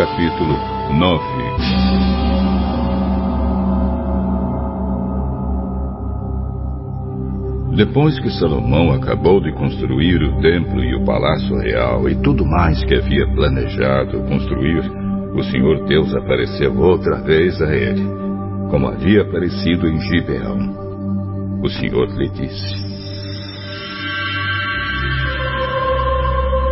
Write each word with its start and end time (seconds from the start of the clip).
capítulo 0.00 0.56
9 0.98 1.20
Depois 7.76 8.18
que 8.18 8.30
Salomão 8.30 8.92
acabou 8.94 9.42
de 9.42 9.52
construir 9.52 10.22
o 10.22 10.40
templo 10.40 10.82
e 10.82 10.94
o 10.94 11.04
palácio 11.04 11.54
real 11.58 12.08
e 12.08 12.14
tudo 12.22 12.46
mais 12.46 12.82
que 12.84 12.94
havia 12.94 13.26
planejado 13.34 14.22
construir, 14.22 14.90
o 15.34 15.42
Senhor 15.42 15.84
Deus 15.84 16.14
apareceu 16.14 16.74
outra 16.78 17.20
vez 17.20 17.60
a 17.60 17.70
ele, 17.76 18.02
como 18.70 18.88
havia 18.88 19.20
aparecido 19.20 19.86
em 19.86 20.00
Gibeão. 20.00 21.60
O 21.62 21.68
Senhor 21.68 22.08
lhe 22.16 22.30
disse: 22.30 22.74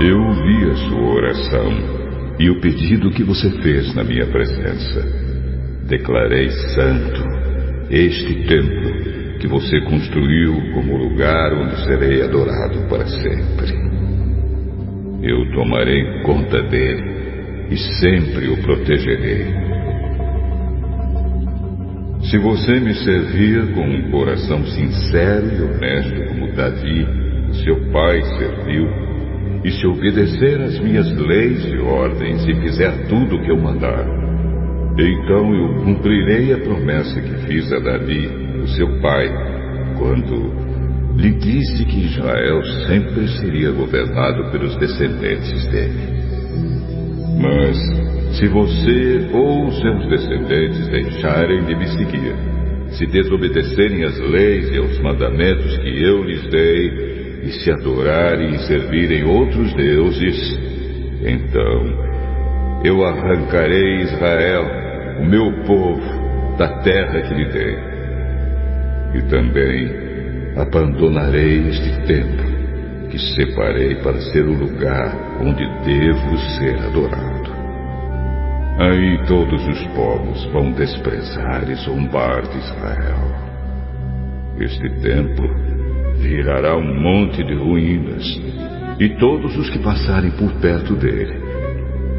Eu 0.00 0.20
ouvi 0.20 0.70
a 0.70 0.74
sua 0.88 1.14
oração 1.14 2.01
e 2.38 2.50
o 2.50 2.60
pedido 2.60 3.10
que 3.10 3.22
você 3.22 3.50
fez 3.62 3.94
na 3.94 4.04
minha 4.04 4.26
presença. 4.26 5.02
Declarei 5.86 6.50
santo 6.50 7.22
este 7.90 8.46
templo 8.46 9.38
que 9.38 9.46
você 9.46 9.80
construiu 9.82 10.54
como 10.72 10.96
lugar 10.96 11.52
onde 11.52 11.84
serei 11.84 12.22
adorado 12.22 12.88
para 12.88 13.06
sempre. 13.06 13.72
Eu 15.22 15.52
tomarei 15.52 16.22
conta 16.22 16.62
dele 16.62 17.02
e 17.70 17.76
sempre 18.00 18.48
o 18.48 18.62
protegerei. 18.62 19.46
Se 22.30 22.38
você 22.38 22.78
me 22.78 22.94
servir 22.94 23.74
com 23.74 23.82
um 23.82 24.10
coração 24.10 24.64
sincero 24.64 25.46
e 25.46 25.62
honesto 25.62 26.28
como 26.28 26.52
Davi, 26.52 27.06
seu 27.64 27.90
pai, 27.90 28.22
serviu, 28.38 29.11
e 29.64 29.70
se 29.70 29.86
obedecer 29.86 30.60
às 30.60 30.78
minhas 30.80 31.10
leis 31.12 31.64
e 31.66 31.78
ordens 31.78 32.44
e 32.46 32.54
fizer 32.54 33.06
tudo 33.08 33.36
o 33.36 33.42
que 33.42 33.50
eu 33.50 33.58
mandar, 33.58 34.04
então 34.98 35.54
eu 35.54 35.84
cumprirei 35.84 36.52
a 36.52 36.58
promessa 36.58 37.20
que 37.20 37.46
fiz 37.46 37.72
a 37.72 37.78
Davi 37.78 38.28
o 38.62 38.68
seu 38.68 39.00
pai, 39.00 39.28
quando 39.98 40.52
lhe 41.16 41.32
disse 41.32 41.84
que 41.84 42.06
Israel 42.06 42.62
sempre 42.86 43.28
seria 43.40 43.70
governado 43.70 44.50
pelos 44.50 44.76
descendentes 44.76 45.66
dele. 45.68 46.22
Mas, 47.40 47.76
se 48.38 48.48
você 48.48 49.28
ou 49.32 49.70
seus 49.72 50.08
descendentes 50.08 50.88
deixarem 50.88 51.64
de 51.64 51.74
me 51.74 51.86
seguir, 51.88 52.34
se 52.90 53.06
desobedecerem 53.06 54.04
às 54.04 54.18
leis 54.18 54.70
e 54.70 54.76
aos 54.76 54.98
mandamentos 55.00 55.76
que 55.78 56.02
eu 56.02 56.22
lhes 56.22 56.42
dei, 56.50 57.11
e 57.42 57.50
se 57.52 57.70
adorarem 57.70 58.54
e 58.54 58.58
servirem 58.66 59.24
outros 59.24 59.74
deuses, 59.74 60.58
então 61.22 62.82
eu 62.84 63.04
arrancarei 63.04 64.02
Israel, 64.02 64.64
o 65.20 65.24
meu 65.24 65.52
povo, 65.64 66.22
da 66.56 66.68
terra 66.82 67.22
que 67.22 67.34
lhe 67.34 67.48
dei 67.50 67.92
e 69.14 69.22
também 69.22 69.90
abandonarei 70.56 71.68
este 71.68 72.06
templo 72.06 72.52
que 73.10 73.18
separei 73.18 73.96
para 73.96 74.20
ser 74.20 74.44
o 74.44 74.54
lugar 74.54 75.38
onde 75.40 75.64
devo 75.84 76.38
ser 76.58 76.76
adorado. 76.86 77.52
Aí 78.78 79.26
todos 79.26 79.66
os 79.68 79.86
povos 79.88 80.44
vão 80.46 80.72
desprezar 80.72 81.68
e 81.68 81.74
zombar 81.74 82.42
de 82.42 82.58
Israel. 82.58 83.18
Este 84.58 84.88
templo 85.00 85.71
virará 86.22 86.76
um 86.76 87.00
monte 87.00 87.42
de 87.44 87.54
ruínas, 87.54 88.24
e 88.98 89.08
todos 89.18 89.56
os 89.56 89.68
que 89.70 89.78
passarem 89.78 90.30
por 90.32 90.52
perto 90.60 90.94
dele 90.94 91.40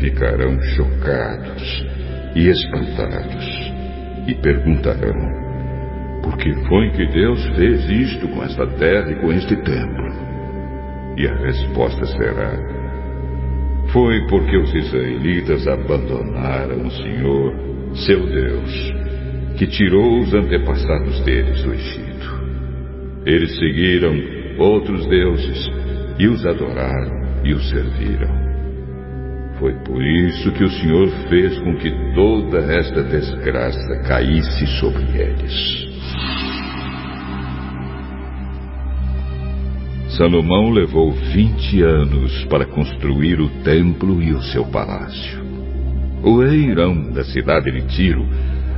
ficarão 0.00 0.60
chocados 0.60 1.86
e 2.34 2.48
espantados 2.48 3.72
e 4.26 4.34
perguntarão: 4.34 5.44
por 6.24 6.38
que 6.38 6.54
foi 6.66 6.90
que 6.92 7.06
Deus 7.06 7.44
fez 7.54 7.86
isto 7.90 8.26
com 8.28 8.42
esta 8.42 8.66
terra 8.66 9.10
e 9.10 9.14
com 9.16 9.30
este 9.30 9.54
templo? 9.56 10.06
E 11.18 11.28
a 11.28 11.34
resposta 11.34 12.06
será: 12.06 12.56
Foi 13.92 14.26
porque 14.28 14.56
os 14.56 14.74
israelitas 14.74 15.68
abandonaram 15.68 16.86
o 16.86 16.90
Senhor, 16.90 17.54
seu 18.06 18.26
Deus, 18.26 18.92
que 19.58 19.66
tirou 19.66 20.20
os 20.20 20.32
antepassados 20.32 21.20
deles 21.20 21.62
do 21.62 21.74
Egito. 21.74 22.03
Eles 23.26 23.58
seguiram 23.58 24.14
outros 24.58 25.06
deuses 25.06 25.70
e 26.18 26.28
os 26.28 26.44
adoraram 26.44 27.42
e 27.42 27.54
os 27.54 27.68
serviram. 27.70 28.44
Foi 29.58 29.72
por 29.84 30.02
isso 30.02 30.52
que 30.52 30.64
o 30.64 30.70
Senhor 30.70 31.08
fez 31.28 31.58
com 31.60 31.74
que 31.76 31.90
toda 32.14 32.58
esta 32.58 33.02
desgraça 33.02 34.02
caísse 34.06 34.66
sobre 34.78 35.04
eles. 35.16 35.84
Salomão 40.18 40.70
levou 40.70 41.10
vinte 41.10 41.82
anos 41.82 42.44
para 42.44 42.66
construir 42.66 43.40
o 43.40 43.48
templo 43.62 44.22
e 44.22 44.32
o 44.32 44.42
seu 44.42 44.66
palácio. 44.66 45.42
O 46.22 46.40
rei 46.40 46.70
Irão, 46.70 47.10
da 47.10 47.24
cidade 47.24 47.70
de 47.70 47.86
Tiro, 47.88 48.26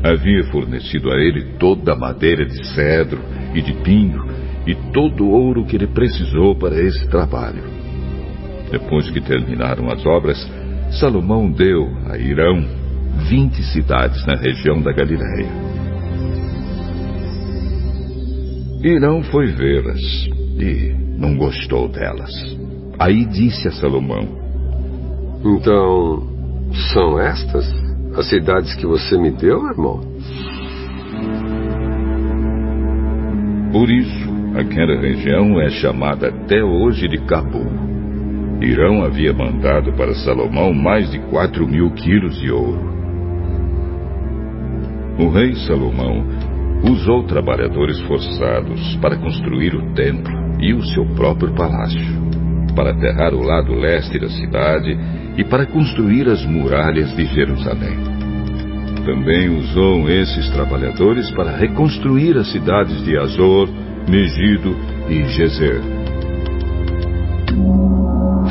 havia 0.04 0.44
fornecido 0.52 1.10
a 1.10 1.16
ele 1.16 1.56
toda 1.58 1.92
a 1.92 1.96
madeira 1.96 2.44
de 2.44 2.64
cedro 2.74 3.20
e 3.54 3.60
de 3.60 3.72
pinho 3.82 4.35
e 4.66 4.74
todo 4.92 5.24
o 5.24 5.30
ouro 5.30 5.64
que 5.64 5.76
ele 5.76 5.86
precisou 5.86 6.56
para 6.56 6.80
esse 6.80 7.08
trabalho. 7.08 7.62
Depois 8.70 9.08
que 9.10 9.20
terminaram 9.20 9.88
as 9.90 10.04
obras, 10.04 10.36
Salomão 10.98 11.50
deu 11.50 11.88
a 12.10 12.18
Irão 12.18 12.64
vinte 13.28 13.62
cidades 13.72 14.24
na 14.26 14.34
região 14.34 14.82
da 14.82 14.92
Galiléia. 14.92 15.48
Irão 18.82 19.22
foi 19.22 19.46
vê-las 19.46 20.00
e 20.58 20.94
não 21.18 21.36
gostou 21.36 21.88
delas. 21.88 22.30
Aí 22.98 23.24
disse 23.24 23.68
a 23.68 23.72
Salomão: 23.72 24.28
Então, 25.44 26.26
são 26.92 27.18
estas 27.18 27.66
as 28.16 28.28
cidades 28.28 28.74
que 28.76 28.86
você 28.86 29.16
me 29.18 29.30
deu, 29.30 29.66
irmão? 29.66 30.00
Por 33.72 33.90
isso, 33.90 34.15
aquela 34.56 34.98
região 34.98 35.60
é 35.60 35.68
chamada 35.68 36.28
até 36.28 36.64
hoje 36.64 37.06
de 37.08 37.18
Cabul. 37.26 37.66
Irão 38.60 39.04
havia 39.04 39.32
mandado 39.34 39.92
para 39.92 40.14
Salomão 40.14 40.72
mais 40.72 41.10
de 41.10 41.18
quatro 41.28 41.68
mil 41.68 41.90
quilos 41.90 42.40
de 42.40 42.50
ouro. 42.50 42.96
O 45.18 45.28
rei 45.28 45.54
Salomão 45.66 46.24
usou 46.90 47.24
trabalhadores 47.24 48.00
forçados 48.02 48.96
para 48.96 49.16
construir 49.18 49.74
o 49.74 49.92
templo 49.92 50.34
e 50.58 50.72
o 50.72 50.82
seu 50.86 51.04
próprio 51.14 51.54
palácio, 51.54 52.16
para 52.74 52.92
aterrar 52.92 53.34
o 53.34 53.42
lado 53.42 53.74
leste 53.74 54.18
da 54.18 54.28
cidade 54.28 54.96
e 55.36 55.44
para 55.44 55.66
construir 55.66 56.28
as 56.28 56.44
muralhas 56.46 57.14
de 57.14 57.26
Jerusalém. 57.26 57.98
Também 59.04 59.50
usou 59.50 60.08
esses 60.08 60.48
trabalhadores 60.50 61.30
para 61.32 61.56
reconstruir 61.56 62.36
as 62.38 62.50
cidades 62.50 63.04
de 63.04 63.16
Azor, 63.18 63.68
Megido 64.08 64.76
e 65.08 65.24
Gezer. 65.30 65.80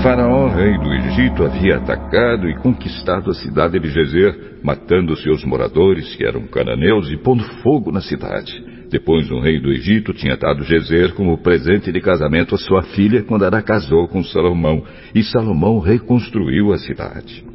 Faraó, 0.03 0.49
rei 0.49 0.77
do 0.77 0.93
Egito, 0.93 1.45
havia 1.45 1.77
atacado 1.77 2.49
e 2.49 2.55
conquistado 2.57 3.31
a 3.31 3.33
cidade 3.33 3.79
de 3.79 3.89
Gezer, 3.89 4.59
matando 4.61 5.15
seus 5.15 5.45
moradores, 5.45 6.13
que 6.17 6.25
eram 6.25 6.45
cananeus, 6.47 7.09
e 7.09 7.15
pondo 7.15 7.45
fogo 7.63 7.89
na 7.89 8.01
cidade. 8.01 8.51
Depois, 8.91 9.31
o 9.31 9.39
rei 9.39 9.57
do 9.61 9.71
Egito 9.71 10.13
tinha 10.13 10.35
dado 10.35 10.65
Gezer 10.65 11.13
como 11.13 11.37
presente 11.37 11.89
de 11.89 12.01
casamento 12.01 12.53
a 12.53 12.57
sua 12.57 12.83
filha 12.83 13.23
quando 13.23 13.45
ela 13.45 13.61
casou 13.61 14.09
com 14.09 14.21
Salomão, 14.25 14.83
e 15.15 15.23
Salomão 15.23 15.79
reconstruiu 15.79 16.73
a 16.73 16.77
cidade. 16.77 17.45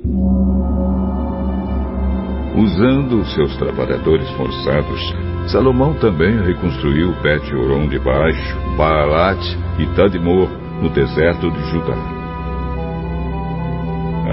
Usando 2.55 3.25
seus 3.27 3.57
trabalhadores 3.57 4.29
forçados, 4.31 5.15
Salomão 5.47 5.95
também 5.95 6.43
reconstruiu 6.43 7.13
Bet-Horon 7.23 7.89
de 7.89 7.99
Baixo, 7.99 8.59
Baalat 8.77 9.41
e 9.79 9.87
Tadmor, 9.95 10.49
no 10.83 10.89
deserto 10.89 11.51
de 11.51 11.63
Judá. 11.71 11.97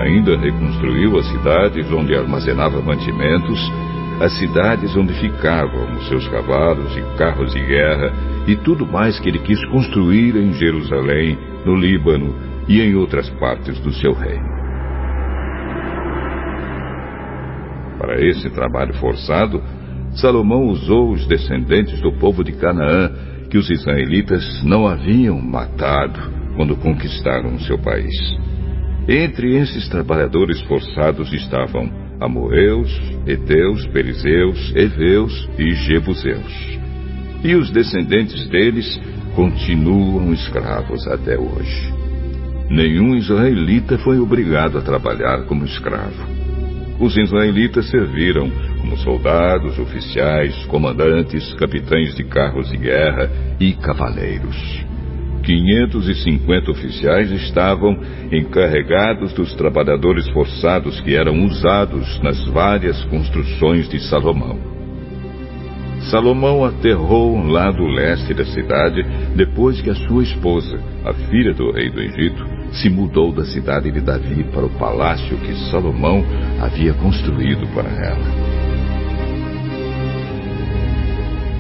Ainda 0.02 0.38
reconstruiu 0.38 1.18
as 1.18 1.28
cidades 1.28 1.92
onde 1.92 2.16
armazenava 2.16 2.82
mantimentos 2.82 3.60
as 4.20 4.36
cidades 4.38 4.96
onde 4.96 5.14
ficavam 5.14 5.94
os 5.96 6.08
seus 6.08 6.28
cavalos 6.28 6.96
e 6.98 7.02
carros 7.18 7.54
de 7.54 7.60
guerra 7.60 8.12
e 8.48 8.56
tudo 8.56 8.86
mais 8.86 9.20
que 9.20 9.30
ele 9.30 9.40
quis 9.40 9.64
construir 9.68 10.36
em 10.36 10.54
Jerusalém, 10.54 11.38
no 11.64 11.76
Líbano 11.76 12.34
e 12.68 12.82
em 12.82 12.96
outras 12.96 13.30
partes 13.32 13.80
do 13.80 13.94
seu 13.94 14.14
reino. 14.14 14.57
Para 18.08 18.26
esse 18.26 18.50
trabalho 18.52 18.94
forçado, 18.94 19.62
Salomão 20.14 20.70
usou 20.70 21.12
os 21.12 21.28
descendentes 21.28 22.00
do 22.00 22.14
povo 22.14 22.42
de 22.42 22.54
Canaã 22.54 23.12
que 23.50 23.58
os 23.58 23.70
israelitas 23.70 24.64
não 24.64 24.88
haviam 24.88 25.38
matado 25.42 26.18
quando 26.56 26.78
conquistaram 26.78 27.60
seu 27.60 27.78
país. 27.78 28.16
Entre 29.10 29.58
esses 29.58 29.90
trabalhadores 29.90 30.62
forçados 30.62 31.34
estavam 31.34 31.92
amorreus, 32.22 32.90
heteus, 33.28 33.86
perizeus, 33.88 34.74
heveus 34.74 35.50
e 35.60 35.74
jebuseus. 35.74 36.80
E 37.44 37.56
os 37.56 37.70
descendentes 37.72 38.48
deles 38.48 38.98
continuam 39.36 40.32
escravos 40.32 41.06
até 41.08 41.38
hoje. 41.38 41.94
Nenhum 42.70 43.18
israelita 43.18 43.98
foi 43.98 44.18
obrigado 44.18 44.78
a 44.78 44.82
trabalhar 44.82 45.44
como 45.44 45.66
escravo. 45.66 46.37
Os 47.00 47.16
israelitas 47.16 47.90
serviram 47.90 48.50
como 48.82 48.98
soldados, 48.98 49.78
oficiais, 49.78 50.56
comandantes, 50.66 51.54
capitães 51.54 52.16
de 52.16 52.24
carros 52.24 52.70
de 52.70 52.78
guerra 52.78 53.30
e 53.60 53.74
cavaleiros. 53.74 54.86
550 55.44 56.72
oficiais 56.72 57.32
estavam 57.32 57.98
encarregados 58.32 59.32
dos 59.34 59.54
trabalhadores 59.54 60.28
forçados 60.30 61.00
que 61.02 61.16
eram 61.16 61.46
usados 61.46 62.20
nas 62.22 62.46
várias 62.48 63.02
construções 63.06 63.88
de 63.88 64.00
Salomão. 64.00 64.78
Salomão 66.10 66.64
aterrou 66.64 67.36
um 67.36 67.48
lado 67.48 67.86
leste 67.86 68.34
da 68.34 68.46
cidade 68.46 69.04
depois 69.36 69.82
que 69.82 69.90
a 69.90 69.96
sua 69.96 70.24
esposa, 70.24 70.80
a 71.06 71.14
filha 71.14 71.54
do 71.54 71.72
rei 71.72 71.90
do 71.90 72.02
Egito, 72.02 72.46
se 72.72 72.90
mudou 72.90 73.32
da 73.32 73.46
cidade 73.46 73.92
de 73.92 74.02
Davi 74.02 74.44
para 74.54 74.66
o 74.66 74.70
palácio 74.70 75.38
que 75.38 75.54
Salomão 75.70 76.24
havia 76.68 76.94
construído 76.94 77.66
para 77.74 77.90
ela. 77.90 78.58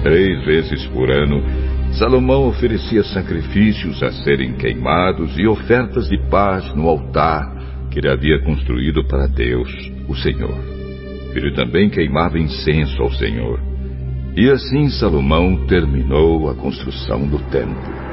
Três 0.04 0.45
vezes 0.45 0.86
por 0.88 1.09
ano, 1.09 1.42
Salomão 1.94 2.48
oferecia 2.48 3.04
sacrifícios 3.04 4.04
a 4.04 4.12
serem 4.12 4.54
queimados 4.54 5.38
e 5.38 5.48
ofertas 5.48 6.07
de 6.09 6.18
paz 6.30 6.74
no 6.75 6.88
altar 6.88 7.56
que 7.89 8.00
ele 8.00 8.09
havia 8.09 8.39
construído 8.44 9.04
para 9.06 9.27
Deus, 9.27 9.69
o 10.07 10.15
Senhor. 10.15 10.57
Ele 11.33 11.53
também 11.53 11.89
queimava 11.89 12.38
incenso 12.38 13.01
ao 13.01 13.12
Senhor. 13.12 13.60
E 14.36 14.50
assim 14.50 14.89
Salomão 14.89 15.65
terminou 15.68 16.50
a 16.50 16.56
construção 16.56 17.27
do 17.27 17.39
templo. 17.50 18.07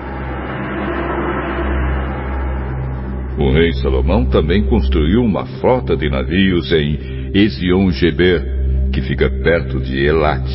O 3.37 3.51
rei 3.51 3.73
Salomão 3.75 4.27
também 4.27 4.63
construiu 4.65 5.21
uma 5.21 5.45
frota 5.61 5.97
de 5.97 6.09
navios 6.09 6.71
em 6.73 6.99
Ezion-Geber, 7.35 8.91
que 8.93 9.03
fica 9.03 9.29
perto 9.29 9.81
de 9.81 10.05
Elat, 10.05 10.49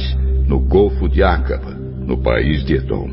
no 0.47 0.61
Golfo 0.61 1.09
de 1.09 1.21
Acaba, 1.21 1.71
no 2.05 2.23
país 2.23 2.63
de 2.63 2.75
Edom. 2.75 3.09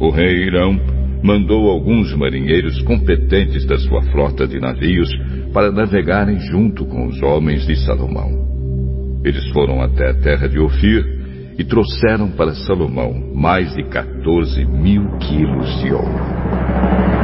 O 0.00 0.10
rei 0.10 0.46
Irão 0.46 0.80
mandou 1.22 1.70
alguns 1.70 2.12
marinheiros 2.14 2.82
competentes 2.82 3.64
da 3.66 3.78
sua 3.78 4.02
frota 4.10 4.48
de 4.48 4.58
navios 4.58 5.08
para 5.52 5.70
navegarem 5.70 6.38
junto 6.40 6.84
com 6.86 7.06
os 7.06 7.22
homens 7.22 7.64
de 7.66 7.76
Salomão. 7.76 9.22
Eles 9.24 9.48
foram 9.50 9.80
até 9.80 10.10
a 10.10 10.14
terra 10.14 10.48
de 10.48 10.58
Ofir 10.58 11.04
e 11.56 11.64
trouxeram 11.64 12.30
para 12.32 12.54
Salomão 12.54 13.32
mais 13.32 13.74
de 13.74 13.84
14 13.84 14.64
mil 14.66 15.18
quilos 15.18 15.82
de 15.82 15.92
ouro. 15.92 17.15